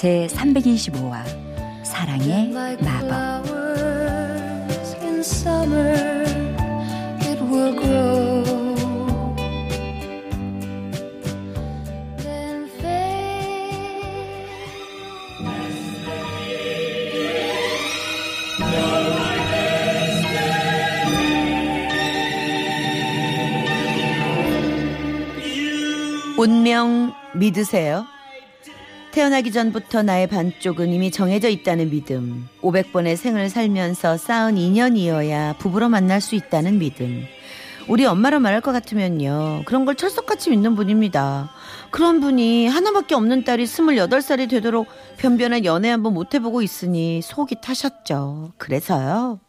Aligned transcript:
제 0.00 0.26
325화 0.28 1.22
사랑의 1.82 2.48
마법 2.52 3.04
flowers 3.04 4.96
in 5.02 5.18
summer. 5.18 6.24
It 7.20 7.38
will 7.42 7.74
grow. 7.76 8.42
Then 12.16 12.66
fade. 12.80 13.20
운명 26.38 27.12
믿으세요? 27.34 28.06
태어나기 29.12 29.50
전부터 29.52 30.02
나의 30.02 30.26
반쪽은 30.28 30.92
이미 30.92 31.10
정해져 31.10 31.48
있다는 31.48 31.90
믿음. 31.90 32.48
500번의 32.62 33.16
생을 33.16 33.48
살면서 33.48 34.16
쌓은 34.16 34.56
인연이어야 34.56 35.54
부부로 35.58 35.88
만날 35.88 36.20
수 36.20 36.34
있다는 36.34 36.78
믿음. 36.78 37.24
우리 37.88 38.04
엄마로 38.04 38.38
말할 38.38 38.60
것 38.60 38.72
같으면요. 38.72 39.62
그런 39.64 39.84
걸 39.84 39.96
철석같이 39.96 40.50
믿는 40.50 40.76
분입니다. 40.76 41.50
그런 41.90 42.20
분이 42.20 42.68
하나밖에 42.68 43.16
없는 43.16 43.42
딸이 43.44 43.64
28살이 43.64 44.48
되도록 44.48 44.86
변변한 45.16 45.64
연애 45.64 45.90
한번 45.90 46.14
못 46.14 46.34
해보고 46.34 46.62
있으니 46.62 47.20
속이 47.20 47.56
타셨죠. 47.60 48.52
그래서요. 48.58 49.40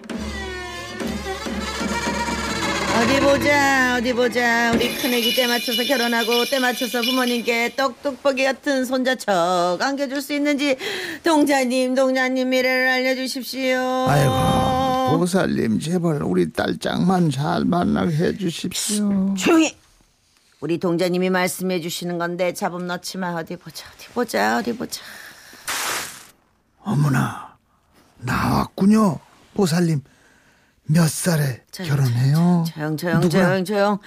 어디 3.02 3.20
보자 3.20 3.96
어디 3.98 4.14
보자. 4.14 4.72
우리 4.74 4.96
큰애기 4.96 5.34
때 5.36 5.48
맞춰서 5.48 5.84
결혼하고 5.84 6.46
때 6.46 6.60
맞춰서 6.60 7.02
부모님께 7.02 7.76
떡떡볶이 7.76 8.44
같은 8.44 8.86
손자 8.86 9.16
척 9.16 9.80
안겨줄 9.82 10.22
수 10.22 10.34
있는지 10.34 10.78
동자님 11.24 11.96
동자님 11.96 12.50
미래를 12.50 12.90
알려주십시오. 12.90 14.06
아이고 14.08 15.18
보살님 15.18 15.80
제발 15.80 16.22
우리 16.22 16.52
딸짱만 16.52 17.32
잘 17.32 17.66
만나게 17.66 18.16
해주십시오. 18.16 19.34
조용히. 19.36 19.76
우리 20.60 20.78
동자님이 20.78 21.32
말씀해 21.32 21.82
주시는 21.82 22.20
건데 22.20 22.54
잡음 22.54 22.86
넣지 22.86 23.18
마. 23.18 23.34
어디 23.34 23.56
보자 23.56 23.88
어디 23.96 24.08
보자 24.10 24.58
어디 24.60 24.78
보자. 24.78 25.02
어머나 26.84 27.56
나왔군요 28.20 29.18
보살님 29.56 30.02
몇 30.94 31.10
살에 31.10 31.64
조용, 31.72 31.90
결혼해요? 31.90 32.66
조용 32.74 32.98
조용? 32.98 33.30
조용 33.30 33.66
조용 33.66 34.00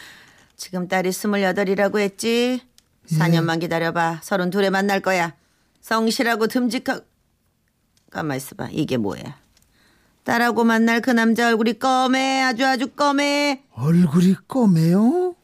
지금 0.56 0.86
딸이 0.86 1.12
스물여덟이라고 1.12 1.98
했지? 1.98 2.60
예. 3.12 3.16
4년만 3.18 3.60
기다려봐. 3.60 4.20
서른 4.22 4.50
둘에 4.50 4.70
만날 4.70 5.00
거야. 5.00 5.34
성실하고 5.80 6.46
듬직하 6.46 7.00
가만 8.10 8.36
있어봐. 8.36 8.68
이게 8.72 8.96
뭐야? 8.96 9.22
딸하고 10.24 10.64
만날 10.64 11.00
그 11.00 11.10
남자 11.10 11.48
얼굴이 11.48 11.78
검해. 11.78 12.40
아주 12.42 12.64
아주 12.66 12.88
검해. 12.88 13.62
얼굴이 13.72 14.36
검해요? 14.46 15.34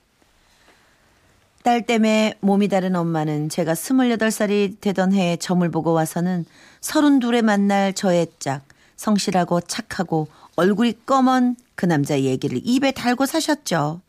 딸 1.62 1.84
때문에 1.84 2.34
몸이 2.40 2.68
다른 2.68 2.96
엄마는 2.96 3.50
제가 3.50 3.74
스물여덟 3.74 4.30
살이 4.30 4.76
되던 4.80 5.12
해에 5.12 5.36
점을 5.36 5.68
보고 5.70 5.92
와서는 5.92 6.46
서른 6.80 7.18
둘에 7.18 7.42
만날 7.42 7.92
저의 7.92 8.28
짝 8.38 8.62
성실하고 8.96 9.60
착하고 9.62 10.28
얼굴이 10.56 10.94
검은 11.06 11.56
그 11.74 11.86
남자 11.86 12.18
얘기를 12.20 12.60
입에 12.62 12.90
달고 12.92 13.26
사셨죠. 13.26 14.00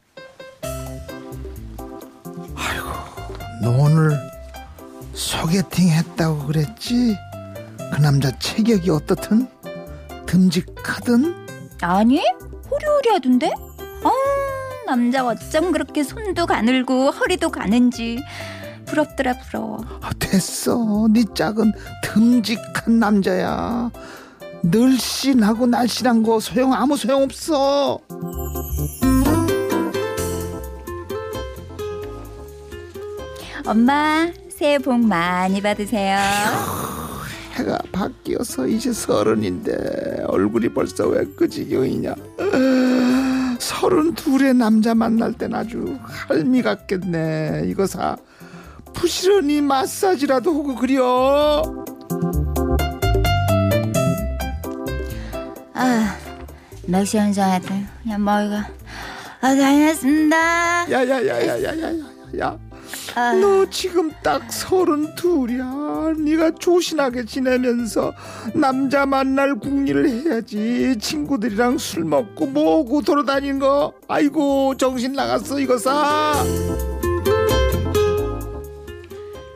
너 3.62 3.70
오늘 3.70 4.12
소개팅 5.14 5.90
했다고 5.90 6.48
그랬지? 6.48 7.16
그 7.94 8.02
남자 8.02 8.32
체격이 8.40 8.90
어떻든? 8.90 9.48
듬직하든? 10.26 11.36
아니 11.82 12.22
호리호리하던데? 12.72 13.48
어 14.04 14.12
남자 14.88 15.26
어쩜 15.26 15.72
그렇게 15.72 16.04
손도 16.04 16.46
가늘고 16.48 17.12
허리도 17.12 17.52
가는지. 17.52 18.20
부럽더라 18.88 19.34
부러워. 19.38 19.86
아, 20.02 20.10
됐어. 20.20 21.08
네 21.12 21.24
짝은 21.36 21.72
듬직한 22.04 23.00
남자야 23.00 23.92
늘씬하고 24.64 25.68
날씬한 25.68 26.24
거 26.24 26.40
소용 26.40 26.74
아무 26.74 26.96
소용 26.96 27.24
없어. 27.24 28.00
엄마 33.66 34.28
새해 34.50 34.78
복 34.78 35.00
많이 35.00 35.62
받으세요. 35.62 36.18
해가 37.54 37.80
바뀌어서 37.92 38.68
이제 38.68 38.94
서른인데 38.94 40.24
얼굴이 40.28 40.70
벌써 40.70 41.08
왜그 41.08 41.50
지경이냐. 41.50 42.16
서른 43.60 44.14
둘의 44.14 44.54
남자 44.56 44.96
만날 44.96 45.34
땐 45.34 45.54
아주 45.54 45.98
할미 46.02 46.62
같겠네. 46.62 47.64
이거 47.66 47.86
사 47.86 48.16
부지런히 48.94 49.62
마사지라도 49.62 50.52
하고 50.52 50.76
그려 50.76 51.81
아 55.82 56.16
맥시 56.86 57.18
한잔했다 57.18 57.76
그냥 58.04 58.24
머리가. 58.24 58.68
아 59.42 59.56
다녔습니다. 59.56 60.92
야야야야야야야 60.92 62.60
아. 63.16 63.34
너 63.34 63.68
지금 63.70 64.12
딱 64.22 64.52
서른 64.54 65.16
둘이야. 65.16 66.14
네가 66.20 66.52
조신하게 66.60 67.26
지내면서 67.26 68.14
남자 68.54 69.08
만날 69.08 69.56
궁리를 69.56 70.08
해야지. 70.08 70.98
친구들이랑 71.00 71.80
술 71.80 72.04
먹고 72.06 72.46
뭐고 72.46 73.02
돌아다니는 73.02 73.58
거. 73.58 73.94
아이고 74.08 74.78
정신 74.78 75.14
나갔어 75.14 75.60
이거 75.60 75.80
사. 75.80 76.36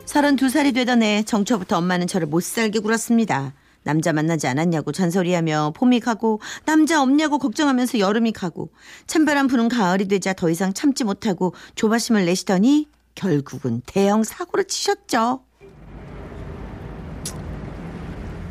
32살이 0.07 0.73
되던 0.73 1.03
해 1.03 1.21
정초부터 1.23 1.77
엄마는 1.77 2.07
저를 2.07 2.25
못 2.25 2.41
살게 2.41 2.79
굴었습니다. 2.79 3.53
남자 3.85 4.11
만나지 4.11 4.47
않았냐고 4.47 4.91
잔소리하며 4.91 5.73
봄이 5.75 5.99
가고 5.99 6.41
남자 6.65 7.01
없냐고 7.01 7.37
걱정하면서 7.37 7.99
여름이 7.99 8.33
가고 8.33 8.71
찬바람 9.07 9.47
부는 9.47 9.69
가을이 9.69 10.07
되자 10.07 10.33
더 10.33 10.49
이상 10.49 10.73
참지 10.73 11.03
못하고 11.03 11.53
조바심을 11.75 12.25
내시더니 12.25 12.89
결국은 13.13 13.81
대형 13.85 14.23
사고를 14.23 14.65
치셨죠. 14.65 15.41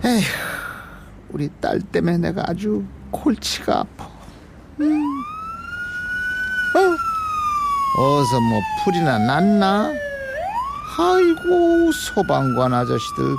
에휴 0.05 0.23
우리 1.31 1.51
딸 1.61 1.81
때문에 1.81 2.19
내가 2.19 2.45
아주 2.47 2.85
골치가 3.11 3.81
아파 3.81 4.09
음. 4.81 5.03
어? 6.77 8.01
어서 8.01 8.41
뭐 8.41 8.61
풀이나 8.85 9.19
났나? 9.19 9.93
아이고 10.97 11.91
소방관 11.93 12.73
아저씨들 12.73 13.37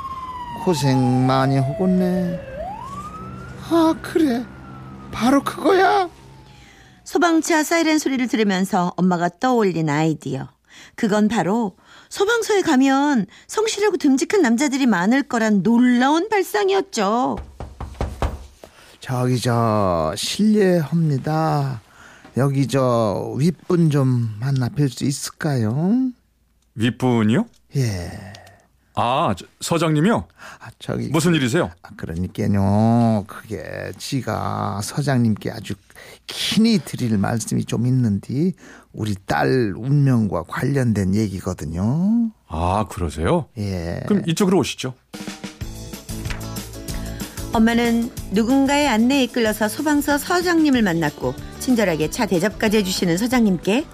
고생 0.66 1.26
많이 1.28 1.58
하겠네 1.58 2.40
아 3.70 3.96
그래 4.02 4.44
바로 5.12 5.44
그거야 5.44 6.10
소방차 7.06 7.64
사이렌 7.64 8.00
소리를 8.00 8.28
들으면서 8.28 8.92
엄마가 8.98 9.30
떠올린 9.40 9.90
아이디어. 9.90 10.50
그건 10.96 11.28
바로 11.28 11.78
소방서에 12.10 12.62
가면 12.64 13.28
성실하고 13.48 13.98
듬직한 13.98 14.42
남자들이 14.42 14.88
많을 14.88 15.22
거란 15.24 15.62
놀라운 15.62 16.28
발상이었죠. 16.30 17.38
저기 19.00 19.40
저 19.40 20.14
실례합니다 20.18 21.80
여기 22.38 22.68
저 22.68 23.34
윗분 23.38 23.92
좀 23.92 24.36
만나 24.40 24.68
뵐 24.70 24.90
수 24.90 25.06
있을까요? 25.06 26.10
윗분이요? 26.74 27.46
예 27.76 28.34
아 28.98 29.34
저- 29.38 29.46
서장님이요? 29.60 30.26
아, 30.62 30.70
저기 30.80 31.10
무슨 31.10 31.34
일이세요? 31.36 31.70
아, 31.84 31.90
그러니까요. 31.98 33.26
그게 33.28 33.92
지가 33.98 34.80
서장님께 34.82 35.52
아주 35.52 35.74
긴히 36.28 36.80
드릴 36.80 37.18
말씀이 37.18 37.66
좀 37.66 37.86
있는데 37.88 38.54
우리 38.94 39.16
딸 39.26 39.74
운명과 39.76 40.44
관련된 40.48 41.14
얘기거든요. 41.14 42.32
아, 42.48 42.86
그러세요? 42.90 43.48
예. 43.58 44.02
그럼 44.08 44.24
이쪽으로 44.28 44.60
오시죠. 44.60 44.94
엄마는 47.54 48.12
누군가의 48.32 48.88
안내에 48.88 49.24
이끌려서 49.24 49.68
소방서 49.70 50.18
서장님을 50.18 50.82
만났고 50.82 51.34
친절하게 51.60 52.10
차 52.10 52.26
대접까지 52.26 52.78
해주시는 52.78 53.18
서장님께 53.18 53.86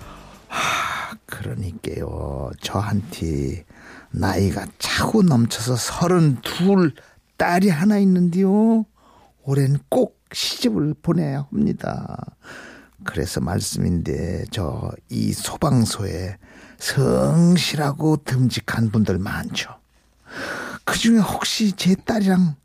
그러니까요. 1.28 2.52
저한테 2.62 3.66
나이가 4.12 4.66
차고 4.80 5.24
넘쳐서 5.24 5.76
서른 5.76 6.38
둘 6.42 6.94
딸이 7.38 7.70
하나 7.70 7.98
있는데요. 8.00 8.86
올해는 9.44 9.80
꼭 9.90 10.20
시집을 10.34 10.96
보내야 11.02 11.48
합니다. 11.50 12.18
그래서 13.04 13.40
말씀인데 13.42 14.46
저 14.52 14.92
이 15.10 15.34
소방서에 15.34 16.38
성실하고 16.78 18.18
듬직한 18.26 18.92
분들 18.92 19.18
많죠. 19.20 19.70
그 20.86 20.98
중에 20.98 21.20
혹시 21.20 21.72
제 21.74 21.96
딸이랑 21.96 22.56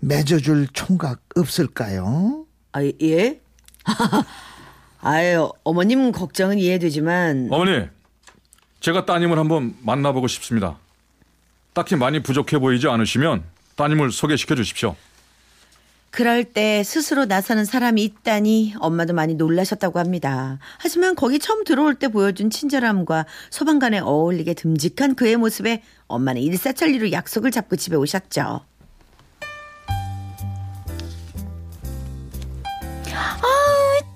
맺어줄 0.00 0.68
총각 0.72 1.20
없을까요? 1.36 2.46
아 2.72 2.82
예? 3.02 3.40
아유 5.02 5.50
어머님 5.64 6.12
걱정은 6.12 6.58
이해되지만 6.58 7.48
어머니, 7.50 7.86
제가 8.80 9.06
따님을 9.06 9.38
한번 9.38 9.74
만나보고 9.82 10.26
싶습니다. 10.28 10.78
딱히 11.72 11.96
많이 11.96 12.20
부족해 12.22 12.58
보이지 12.58 12.88
않으시면 12.88 13.42
따님을 13.76 14.10
소개시켜 14.12 14.54
주십시오. 14.54 14.96
그럴 16.10 16.42
때 16.42 16.82
스스로 16.82 17.24
나서는 17.24 17.64
사람이 17.64 18.02
있다니 18.02 18.74
엄마도 18.80 19.14
많이 19.14 19.34
놀라셨다고 19.34 20.00
합니다. 20.00 20.58
하지만 20.78 21.14
거기 21.14 21.38
처음 21.38 21.62
들어올 21.62 21.94
때 21.94 22.08
보여준 22.08 22.50
친절함과 22.50 23.26
소방관에 23.50 24.00
어울리게 24.00 24.54
듬직한 24.54 25.14
그의 25.14 25.36
모습에 25.36 25.82
엄마는 26.08 26.42
일사천리로 26.42 27.12
약속을 27.12 27.52
잡고 27.52 27.76
집에 27.76 27.94
오셨죠. 27.94 28.62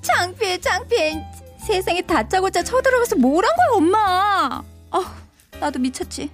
창피해 0.02 0.58
창피해 0.60 1.24
세상에 1.66 2.02
다짜고짜 2.02 2.62
쳐들어가서 2.62 3.16
뭘 3.16 3.44
한 3.44 3.50
거야 3.56 3.66
엄마 3.76 4.62
아 4.90 5.14
나도 5.60 5.78
미쳤지 5.78 6.30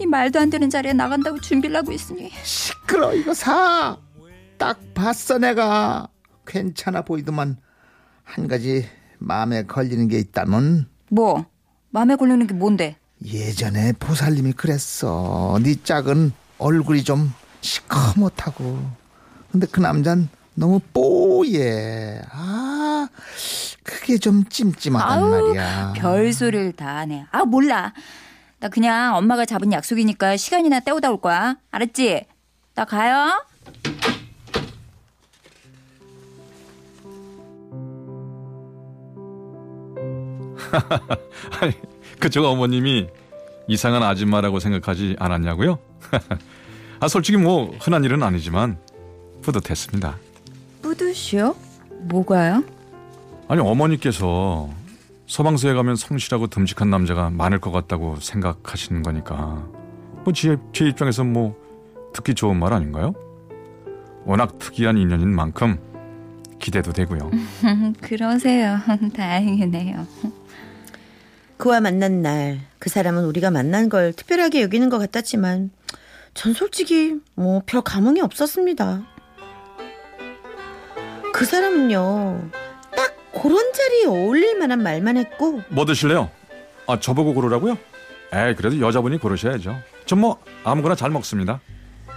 이 0.00 0.06
말도 0.06 0.38
안 0.38 0.50
되는 0.50 0.70
자리에 0.70 0.92
나간다고 0.92 1.40
준비를 1.40 1.76
하고 1.76 1.92
있으니 1.92 2.30
시끄러 2.42 3.14
이거 3.14 3.34
사. 3.34 3.96
딱 4.56 4.78
봤어 4.94 5.38
내가. 5.38 6.08
괜찮아 6.46 7.02
보이더만 7.02 7.56
한 8.24 8.48
가지 8.48 8.88
마음에 9.18 9.64
걸리는 9.64 10.08
게 10.08 10.18
있다면 10.18 10.88
뭐 11.10 11.44
마음에 11.90 12.16
걸리는 12.16 12.46
게 12.46 12.54
뭔데 12.54 12.96
예전에 13.24 13.92
보살님이 13.92 14.52
그랬어. 14.52 15.58
네 15.62 15.74
짝은 15.82 16.32
얼굴이 16.58 17.04
좀 17.04 17.32
시커멓다고. 17.60 18.78
근데 19.52 19.66
그 19.70 19.80
남잔 19.80 20.28
너무 20.54 20.80
뽀얘. 20.92 22.20
아, 22.30 23.08
그게 23.82 24.18
좀 24.18 24.44
찜찜하단 24.48 25.18
아우, 25.18 25.30
말이야. 25.48 25.92
별소리를 25.96 26.72
다 26.72 26.96
하네 26.98 27.26
아 27.30 27.44
몰라 27.44 27.92
나 28.60 28.68
그냥 28.68 29.16
엄마가 29.16 29.44
잡은 29.44 29.72
약속이니까 29.72 30.36
시간이나 30.36 30.80
때우다 30.80 31.10
올 31.10 31.20
거야 31.20 31.56
알았지 31.70 32.26
나 32.74 32.84
가요 32.84 33.44
아니, 41.60 41.72
그쪽 42.18 42.44
어머님이 42.44 43.08
이상한 43.68 44.02
아줌마라고 44.02 44.60
생각하지 44.60 45.16
않았냐고요? 45.18 45.78
아, 47.00 47.08
솔직히 47.08 47.38
뭐 47.38 47.74
흔한 47.80 48.04
일은 48.04 48.22
아니지만 48.22 48.78
뿌듯했습니다. 49.42 50.16
뿌듯이요? 50.82 51.54
뭐가요? 52.00 52.64
아니, 53.48 53.60
어머니께서 53.60 54.68
소방서에 55.28 55.74
가면 55.74 55.96
성실하고 55.96 56.46
듬직한 56.46 56.88
남자가 56.90 57.28
많을 57.30 57.60
것 57.60 57.70
같다고 57.70 58.16
생각하시는 58.16 59.02
거니까 59.02 59.66
뭐 60.24 60.32
제, 60.32 60.56
제 60.72 60.86
입장에서 60.86 61.22
뭐 61.22 61.54
듣기 62.14 62.34
좋은 62.34 62.58
말 62.58 62.72
아닌가요? 62.72 63.12
워낙 64.24 64.58
특이한 64.58 64.96
인연인 64.96 65.28
만큼 65.28 65.78
기대도 66.58 66.92
되고요. 66.92 67.30
그러세요 68.00 68.78
다행이네요 69.14 70.06
그와 71.56 71.80
만난 71.80 72.22
날 72.22 72.58
그 72.78 72.88
사람은 72.90 73.24
우리가 73.24 73.50
만난 73.50 73.88
걸 73.88 74.12
특별하게 74.12 74.62
여기는 74.62 74.88
것 74.88 74.98
같았지만 74.98 75.70
전 76.32 76.52
솔직히 76.54 77.16
뭐 77.34 77.60
별 77.66 77.82
감흥이 77.82 78.20
없었습니다. 78.20 79.02
그 81.34 81.44
사람은요 81.44 82.50
딱 82.52 82.67
그런 83.42 83.72
자리에 83.72 84.06
어울릴 84.06 84.58
만한 84.58 84.82
말만 84.82 85.16
했고 85.16 85.62
뭐 85.68 85.84
드실래요? 85.84 86.30
아, 86.86 86.98
저보고 87.00 87.34
고르라고요? 87.34 87.76
에이, 88.32 88.54
그래도 88.56 88.80
여자분이 88.80 89.18
고르셔야죠. 89.18 89.76
전 90.06 90.18
뭐 90.20 90.38
아무거나 90.64 90.94
잘 90.94 91.10
먹습니다. 91.10 91.60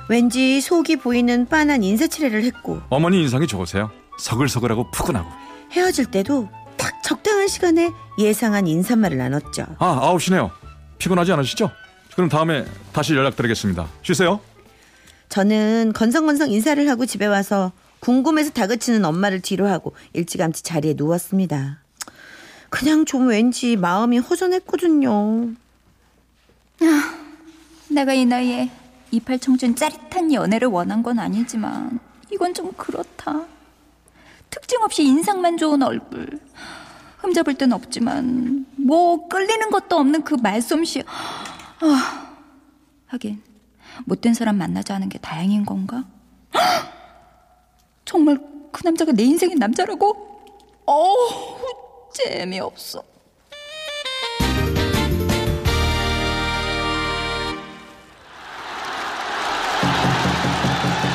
왠지 0.09 0.59
속이 0.61 0.97
보이는 0.97 1.45
빤한 1.47 1.83
인사치레를 1.83 2.43
했고 2.43 2.81
어머니 2.89 3.21
인상이 3.21 3.47
좋으세요. 3.47 3.91
서글서글하고 4.19 4.91
푸근하고. 4.91 5.29
헤어질 5.71 6.05
때도 6.05 6.49
딱 6.77 7.01
적당한 7.03 7.47
시간에 7.47 7.91
예상한 8.19 8.67
인사말을 8.67 9.17
나눴죠. 9.17 9.63
아, 9.79 9.85
아홉 10.01 10.21
시네요. 10.21 10.51
피곤하지 10.97 11.31
않으시죠? 11.33 11.69
그럼 12.15 12.29
다음에 12.29 12.65
다시 12.91 13.15
연락드리겠습니다. 13.15 13.87
쉬세요. 14.03 14.39
저는 15.29 15.93
건성건성 15.93 16.51
인사를 16.51 16.89
하고 16.89 17.05
집에 17.05 17.25
와서 17.25 17.71
궁금해서 18.01 18.51
다그치는 18.51 19.05
엄마를 19.05 19.41
뒤로 19.41 19.67
하고 19.67 19.95
일찌감치 20.13 20.63
자리에 20.63 20.95
누웠습니다. 20.97 21.79
그냥 22.69 23.05
좀 23.05 23.27
왠지 23.27 23.75
마음이 23.75 24.17
허전했거든요. 24.17 25.53
내가 27.89 28.13
이 28.13 28.25
나이에 28.25 28.71
이팔 29.11 29.39
청춘 29.39 29.75
짜릿한 29.75 30.33
연애를 30.33 30.67
원한 30.69 31.03
건 31.03 31.19
아니지만 31.19 31.99
이건 32.31 32.53
좀 32.53 32.71
그렇다. 32.73 33.45
특징 34.49 34.81
없이 34.81 35.03
인상만 35.03 35.57
좋은 35.57 35.83
얼굴. 35.83 36.27
흠잡을 37.19 37.53
땐 37.53 37.71
없지만 37.71 38.65
뭐 38.77 39.27
끌리는 39.27 39.69
것도 39.69 39.97
없는 39.97 40.23
그 40.23 40.35
말솜씨. 40.35 41.03
아, 41.81 42.35
하긴 43.07 43.41
못된 44.05 44.33
사람 44.33 44.57
만나지 44.57 44.91
않은 44.93 45.09
게 45.09 45.19
다행인 45.19 45.65
건가? 45.65 46.05
그 48.81 48.87
남자가 48.87 49.11
내 49.11 49.23
인생의 49.23 49.57
남자라고? 49.57 50.15
어우 50.85 51.15
재미없어. 52.13 53.03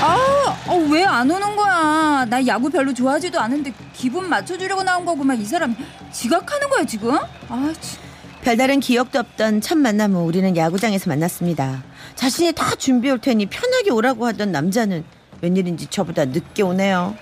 아, 0.00 0.56
어, 0.68 0.76
왜 0.90 1.04
안 1.04 1.30
오는 1.30 1.56
거야? 1.56 2.26
나 2.28 2.46
야구 2.46 2.70
별로 2.70 2.92
좋아하지도 2.92 3.40
않은데 3.40 3.73
기분 3.94 4.28
맞춰주려고 4.28 4.82
나온 4.82 5.04
거구만. 5.04 5.40
이 5.40 5.44
사람 5.44 5.75
지각하는 6.12 6.68
거야 6.68 6.85
지금? 6.85 7.14
아, 7.16 7.73
참. 7.80 8.00
별다른 8.42 8.78
기억도 8.78 9.18
없던 9.18 9.61
첫 9.61 9.76
만남 9.76 10.14
후 10.14 10.20
우리는 10.20 10.56
야구장에서 10.56 11.08
만났습니다. 11.11 11.82
자신이 12.14 12.52
다 12.52 12.75
준비해 12.76 13.12
올 13.12 13.18
테니 13.20 13.46
편하게 13.46 13.90
오라고 13.90 14.25
하던 14.26 14.52
남자는 14.52 15.04
웬일인지 15.40 15.88
저보다 15.88 16.26
늦게 16.26 16.62
오네요. 16.62 17.16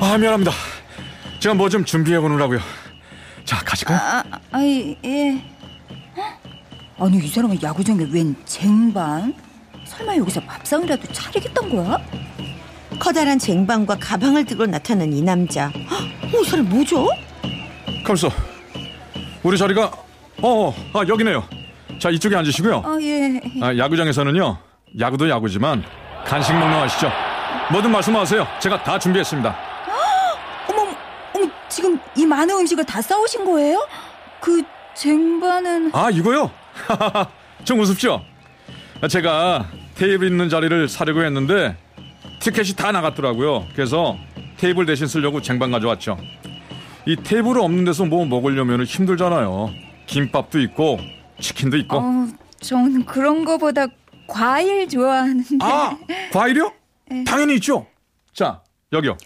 아, 0.00 0.18
미안합니다. 0.18 0.52
제가 1.40 1.54
뭐 1.54 1.68
좀 1.68 1.84
준비해 1.84 2.16
오느라고요. 2.16 2.60
자, 3.44 3.58
가실까요? 3.64 3.98
아, 4.00 4.22
아이, 4.52 4.96
예. 5.04 5.42
헉? 6.16 6.40
아니 7.00 7.18
이 7.18 7.26
사람은 7.28 7.60
야구장에 7.62 8.06
웬 8.12 8.36
쟁반? 8.44 9.34
설마 9.84 10.16
여기서 10.16 10.40
밥상이라도 10.42 11.12
차리겠단 11.12 11.68
거야? 11.70 11.98
커다란 13.00 13.38
쟁반과 13.38 13.96
가방을 13.98 14.44
들고 14.44 14.66
나타난 14.66 15.12
이 15.12 15.20
남자. 15.22 15.66
헉, 15.90 16.34
어, 16.34 16.40
이 16.40 16.44
사람 16.44 16.68
뭐죠? 16.68 17.08
가만있어. 18.04 18.30
우리 19.42 19.58
자리가 19.58 19.86
어, 20.42 20.68
어, 20.68 20.74
아, 20.94 21.04
여기네요. 21.08 21.42
자, 21.98 22.10
이쪽에 22.10 22.36
앉으시고요. 22.36 22.82
아, 22.84 22.98
예. 23.00 23.40
아, 23.60 23.76
야구장에서는요. 23.76 24.56
야구도 25.00 25.28
야구지만 25.28 25.82
간식 26.24 26.52
먹는 26.52 26.70
거 26.70 26.82
아시죠? 26.84 27.10
뭐든 27.72 27.90
말씀하세요. 27.90 28.46
제가 28.60 28.82
다 28.82 28.98
준비했습니다. 28.98 29.56
어머, 30.68 30.94
어머, 31.34 31.50
지금 31.70 31.98
이 32.14 32.26
많은 32.26 32.54
음식을 32.54 32.84
다 32.84 33.00
싸우신 33.00 33.46
거예요? 33.46 33.86
그 34.40 34.62
쟁반은 34.94 35.90
아, 35.94 36.10
이거요? 36.10 36.50
좀 37.64 37.80
우습죠? 37.80 38.22
제가 39.08 39.66
테이블 39.94 40.28
있는 40.28 40.48
자리를 40.50 40.88
사려고 40.88 41.22
했는데 41.24 41.76
티켓이 42.40 42.74
다 42.76 42.92
나갔더라고요. 42.92 43.66
그래서 43.74 44.16
테이블 44.58 44.84
대신 44.84 45.06
쓰려고 45.06 45.40
쟁반 45.40 45.70
가져왔죠. 45.70 46.18
이 47.06 47.16
테이블 47.16 47.58
없는 47.58 47.84
데서 47.84 48.04
뭐 48.04 48.26
먹으려면 48.26 48.84
힘들잖아요. 48.84 49.70
김밥도 50.06 50.60
있고 50.60 50.98
치킨도 51.40 51.78
있고. 51.78 51.98
어, 51.98 52.26
전 52.60 53.04
그런 53.06 53.44
거보다 53.44 53.86
과일 54.26 54.88
좋아하는데. 54.88 55.58
아 55.62 55.96
과일이요? 56.32 56.72
당연히 57.26 57.54
있죠. 57.56 57.86
자 58.32 58.62
여기요. 58.92 59.16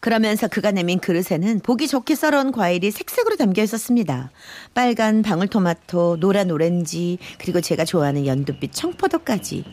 그러면서 0.00 0.46
그가 0.46 0.70
내민 0.70 1.00
그릇에는 1.00 1.60
보기 1.60 1.88
좋게 1.88 2.14
썰어온 2.14 2.52
과일이 2.52 2.90
색색으로 2.90 3.36
담겨 3.36 3.62
있었습니다. 3.62 4.30
빨간 4.72 5.22
방울토마토, 5.22 6.18
노란 6.20 6.50
오렌지, 6.52 7.18
그리고 7.38 7.60
제가 7.60 7.84
좋아하는 7.84 8.24
연두빛 8.26 8.72
청포도까지. 8.72 9.64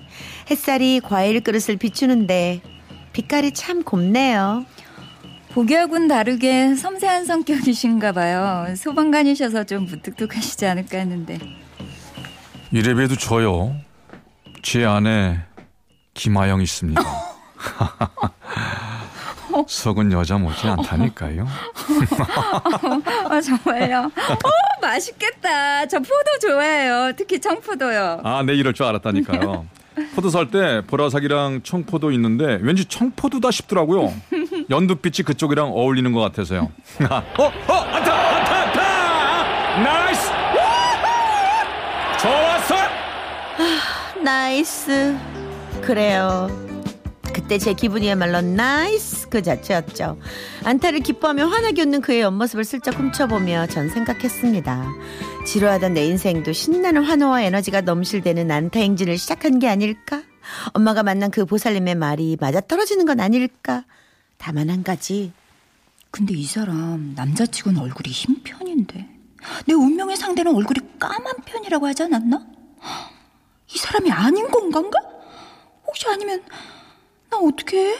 햇살이 0.49 0.99
과일 0.99 1.41
그릇을 1.41 1.77
비추는데 1.77 2.61
빛깔이 3.13 3.53
참 3.53 3.83
곱네요. 3.83 4.65
보기하고는 5.53 6.07
다르게 6.07 6.75
섬세한 6.75 7.25
성격이신가 7.25 8.11
봐요. 8.11 8.75
소방관이셔서 8.75 9.63
좀 9.65 9.85
무뚝뚝하시지 9.85 10.65
않을까 10.65 10.97
했는데. 10.97 11.37
이래봬도 12.71 13.15
저요. 13.15 13.75
제 14.63 14.83
안에 14.83 15.39
김아영 16.13 16.61
있습니다. 16.61 17.01
속은 19.67 20.11
여자 20.11 20.37
못지 20.37 20.67
않다니까요. 20.67 21.47
아, 23.29 23.41
정말요? 23.41 23.99
어, 24.03 24.49
맛있겠다. 24.81 25.85
저 25.87 25.97
포도 25.99 26.13
좋아해요. 26.41 27.13
특히 27.15 27.39
청포도요. 27.39 28.21
아, 28.23 28.43
네 28.45 28.53
이럴 28.53 28.73
줄 28.73 28.85
알았다니까요. 28.85 29.65
포도 30.13 30.29
살 30.29 30.51
때 30.51 30.81
보라색이랑 30.85 31.61
청포도 31.63 32.11
있는데 32.11 32.59
왠지 32.61 32.83
청포도다 32.85 33.49
싶더라고요. 33.51 34.13
연두빛이 34.69 35.23
그쪽이랑 35.25 35.67
어울리는 35.71 36.11
것 36.11 36.19
같아서요. 36.19 36.69
어, 37.09 37.23
어, 37.43 37.51
안타, 37.73 38.13
안타, 38.13 38.61
안타! 38.61 39.83
nice! 39.83 40.29
좋았어! 42.19 42.75
나이스. 44.21 45.15
그래요. 45.81 46.64
그때 47.45 47.59
제 47.59 47.73
기분이야말로 47.75 48.41
나이스 48.41 49.29
그 49.29 49.43
자체였죠. 49.43 50.19
안타를 50.63 51.01
기뻐하며 51.01 51.45
환하게 51.45 51.83
웃는 51.83 52.01
그의 52.01 52.21
옆모습을 52.21 52.63
슬쩍 52.63 52.97
훔쳐보며 52.97 53.67
전 53.67 53.87
생각했습니다. 53.87 54.83
지루하던 55.45 55.93
내 55.93 56.07
인생도 56.07 56.53
신나는 56.53 57.03
환호와 57.03 57.43
에너지가 57.43 57.81
넘실대는 57.81 58.49
안타 58.49 58.79
행진을 58.79 59.19
시작한 59.19 59.59
게 59.59 59.69
아닐까? 59.69 60.23
엄마가 60.73 61.03
만난 61.03 61.29
그 61.29 61.45
보살님의 61.45 61.93
말이 61.93 62.35
맞아떨어지는 62.41 63.05
건 63.05 63.19
아닐까? 63.19 63.85
다만 64.39 64.71
한 64.71 64.81
가지 64.81 65.31
근데 66.09 66.33
이 66.33 66.45
사람 66.45 67.13
남자치고는 67.15 67.79
얼굴이 67.79 68.09
흰 68.09 68.41
편인데 68.43 69.07
내 69.67 69.73
운명의 69.75 70.17
상대는 70.17 70.55
얼굴이 70.55 70.79
까만 70.97 71.35
편이라고 71.45 71.85
하지 71.85 72.01
않았나? 72.01 72.43
이 73.71 73.77
사람이 73.77 74.11
아닌 74.11 74.49
건간가? 74.49 74.97
혹시 75.85 76.07
아니면 76.07 76.41
나 77.35 77.39
어떻게 77.39 77.77
해? 77.89 77.95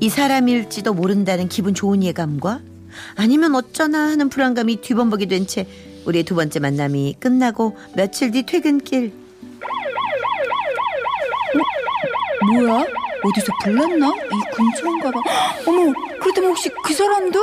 이 0.00 0.08
사람일지도 0.08 0.92
모른다는 0.92 1.48
기분 1.48 1.72
좋은 1.72 2.02
예감과 2.02 2.60
아니면 3.14 3.54
어쩌나 3.54 4.08
하는 4.08 4.28
불안감이 4.28 4.80
뒤범벅이 4.80 5.26
된 5.26 5.46
채 5.46 5.66
우리의 6.04 6.24
두 6.24 6.34
번째 6.34 6.58
만남이 6.60 7.16
끝나고 7.20 7.76
며칠 7.94 8.30
뒤 8.32 8.44
퇴근길 8.44 9.12
뭐야? 12.44 12.84
어디서 13.24 13.52
불났나? 13.62 14.06
이 14.08 14.54
근처인가 14.54 15.10
봐. 15.10 15.20
어머, 15.66 15.92
그렇다면 16.20 16.50
혹시 16.50 16.68
그 16.84 16.92
사람도? 16.94 17.40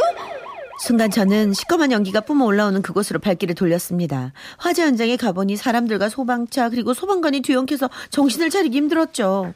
순간 0.79 1.11
저는 1.11 1.53
시꺼먼 1.53 1.91
연기가 1.91 2.21
뿜어 2.21 2.45
올라오는 2.45 2.81
그곳으로 2.81 3.19
발길을 3.19 3.55
돌렸습니다. 3.55 4.33
화재 4.57 4.83
현장에 4.83 5.15
가보니 5.17 5.55
사람들과 5.55 6.09
소방차 6.09 6.69
그리고 6.69 6.93
소방관이 6.93 7.41
뒤엉켜서 7.41 7.89
정신을 8.09 8.49
차리기 8.49 8.75
힘들었죠. 8.77 9.53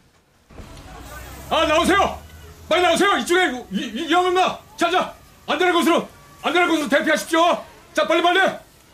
아, 1.49 1.65
나오세요! 1.65 2.17
빨리 2.69 2.81
나오세요! 2.81 3.17
이쪽에 3.17 3.65
위, 3.71 3.93
위, 3.93 4.07
위험 4.07 4.25
없나? 4.25 4.59
자, 4.75 4.89
자! 4.91 5.13
안전한 5.47 5.73
곳으로! 5.73 6.07
안전한 6.41 6.69
곳으로 6.69 6.89
대피하십시오! 6.89 7.39
자, 7.93 8.07
빨리, 8.07 8.21
빨리! 8.21 8.39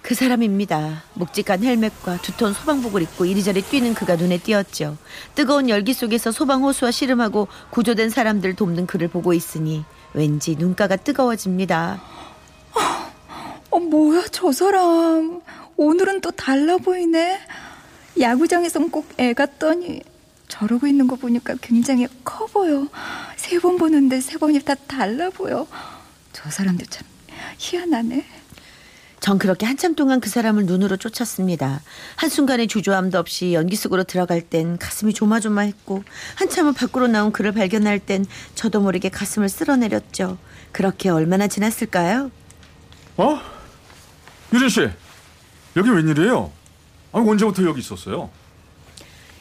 그 0.03 0.15
사람입니다. 0.15 1.03
묵직한 1.13 1.63
헬멧과 1.63 2.17
두톤 2.17 2.53
소방복을 2.53 3.01
입고 3.03 3.25
이리저리 3.25 3.61
뛰는 3.61 3.93
그가 3.93 4.17
눈에 4.17 4.37
띄었죠. 4.37 4.97
뜨거운 5.33 5.69
열기 5.69 5.93
속에서 5.93 6.31
소방 6.31 6.61
호수와 6.63 6.91
씨름하고 6.91 7.47
구조된 7.69 8.09
사람들 8.09 8.55
돕는 8.55 8.85
그를 8.85 9.07
보고 9.07 9.33
있으니 9.33 9.85
왠지 10.13 10.55
눈가가 10.55 10.95
뜨거워집니다. 10.95 12.01
어, 13.71 13.79
뭐야, 13.79 14.25
저 14.31 14.51
사람. 14.51 15.41
오늘은 15.75 16.21
또 16.21 16.31
달라 16.31 16.77
보이네. 16.77 17.39
야구장에선 18.19 18.91
꼭 18.91 19.07
애 19.19 19.33
같더니 19.33 20.01
저러고 20.47 20.85
있는 20.85 21.07
거 21.07 21.15
보니까 21.15 21.55
굉장히 21.61 22.07
커 22.23 22.45
보여. 22.45 22.87
세 23.37 23.59
번 23.59 23.77
보는데 23.77 24.21
세 24.21 24.37
번이 24.37 24.59
다 24.61 24.75
달라 24.75 25.29
보여. 25.31 25.65
저 26.31 26.49
사람들 26.51 26.85
참 26.87 27.07
희한하네. 27.57 28.23
전 29.23 29.37
그렇게 29.37 29.65
한참 29.65 29.95
동안 29.95 30.19
그 30.19 30.29
사람을 30.29 30.65
눈으로 30.65 30.97
쫓았습니다. 30.97 31.79
한순간의 32.17 32.67
주저함도 32.67 33.17
없이 33.17 33.53
연기 33.53 33.77
속으로 33.77 34.03
들어갈 34.03 34.41
땐 34.41 34.77
가슴이 34.77 35.13
조마조마했고 35.13 36.03
한참을 36.35 36.73
밖으로 36.73 37.07
나온 37.07 37.31
그를 37.31 37.53
발견할 37.53 37.99
땐 37.99 38.25
저도 38.53 38.81
모르게 38.81 39.07
가슴을 39.07 39.47
쓸어내렸죠. 39.47 40.37
그렇게 40.73 41.07
얼마나 41.07 41.47
지났을까요? 41.47 42.31
어? 43.15 43.39
유진 44.51 44.67
씨, 44.67 44.89
여기 45.77 45.89
웬일이에요? 45.89 46.51
아니, 47.13 47.29
언제부터 47.29 47.63
여기 47.63 47.79
있었어요? 47.79 48.29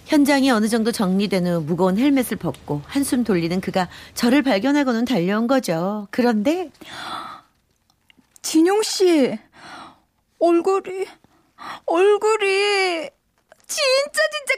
현장이 0.05 0.53
어느 0.53 0.69
정도 0.69 0.93
정리된 0.93 1.45
후 1.45 1.61
무거운 1.61 1.99
헬멧을 1.99 2.37
벗고 2.37 2.83
한숨 2.87 3.25
돌리는 3.25 3.61
그가 3.61 3.89
저를 4.15 4.43
발견하고는 4.43 5.07
달려온 5.07 5.49
거죠. 5.49 6.07
그런데 6.13 6.71
진용 8.43 8.83
씨 8.83 9.37
얼굴이 10.43 11.07
얼굴이 11.87 13.09
진짜 13.69 14.23
진짜 14.33 14.55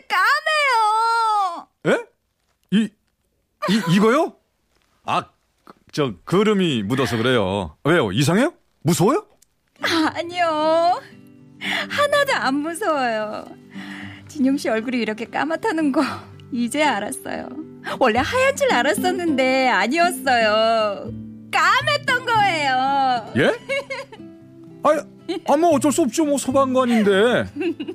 까매요. 1.85 1.99
에? 1.99 2.07
이, 2.71 2.89
이, 3.69 3.95
이거요? 3.95 4.35
아, 5.05 5.29
저, 5.93 6.15
그름이 6.25 6.85
묻어서 6.85 7.19
그래요. 7.19 7.77
왜요? 7.85 8.13
이상해요? 8.13 8.55
무서워요? 8.81 9.27
아니요 10.15 11.03
하나도 11.91 12.33
안 12.33 12.55
무서워요. 12.55 13.45
진용 14.27 14.57
씨 14.57 14.71
얼굴이 14.71 14.97
이렇게 14.97 15.27
까맣다는 15.27 15.93
거 15.93 16.03
이제 16.51 16.83
알았어요. 16.83 17.49
원래 17.99 18.21
하얀 18.21 18.57
줄 18.57 18.73
알았었는데 18.73 19.69
아니었어요. 19.69 21.13
까맸던 21.51 22.25
거예요. 22.25 23.33
예? 23.37 23.53
아, 24.83 25.14
아, 25.49 25.57
뭐 25.57 25.71
어쩔 25.71 25.91
수 25.93 26.03
없죠. 26.03 26.25
뭐 26.25 26.39
소방관인데. 26.39 27.47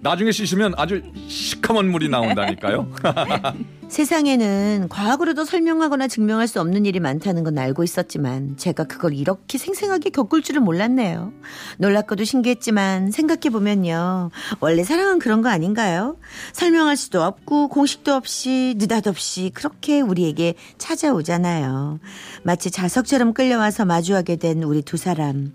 나중에 0.02 0.32
씻으면 0.32 0.74
아주 0.78 1.02
시커먼 1.28 1.90
물이 1.92 2.10
나온다니까요. 2.10 2.92
세상에는 3.90 4.88
과학으로도 4.88 5.46
설명하거나 5.46 6.08
증명할 6.08 6.48
수 6.48 6.62
없는 6.62 6.86
일이 6.86 7.00
많다는 7.00 7.44
건 7.44 7.58
알고 7.58 7.84
있었지만 7.84 8.56
제가 8.56 8.84
그걸 8.84 9.14
이렇게 9.16 9.58
생생하게 9.58 10.12
겪을 10.12 10.44
줄은 10.44 10.64
몰랐네요. 10.64 11.34
놀랍고도 11.80 12.24
신기했지만 12.24 13.10
생각해보면요. 13.10 14.30
원래 14.60 14.84
사랑은 14.84 15.18
그런 15.18 15.42
거 15.42 15.50
아닌가요? 15.50 16.18
설명할 16.54 16.98
수도 16.98 17.24
없고 17.24 17.70
공식도 17.70 18.14
없이 18.14 18.76
느닷없이 18.78 19.52
그렇게 19.56 20.02
우리에게 20.02 20.54
찾아오잖아요. 20.78 22.00
마치 22.44 22.70
자석처럼 22.70 23.34
끌려와서 23.34 23.86
마주하게 23.86 24.36
된 24.36 24.62
우리 24.62 24.84
두 24.84 24.98
사람. 24.98 25.52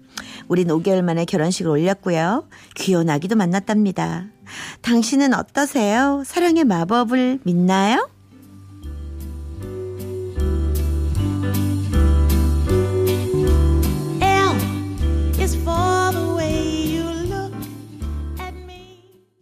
우린 0.49 0.69
5개월 0.69 1.03
만에 1.03 1.25
결혼식을 1.25 1.71
올렸고요. 1.71 2.49
귀여운 2.75 3.11
아기도 3.11 3.37
만났답니다. 3.37 4.27
당신은 4.83 5.35
어떠세요? 5.35 6.23
사랑의 6.27 6.65
마법을 6.65 7.41
믿나요? 7.45 8.09